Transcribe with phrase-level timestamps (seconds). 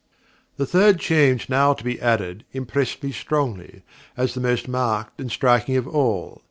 [0.57, 3.83] The third change now to be added, impressed me strongly,
[4.17, 6.39] as the most marked and striking of all.